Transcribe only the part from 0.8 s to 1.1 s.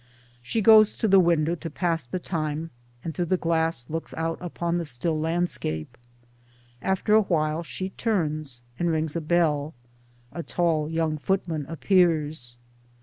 to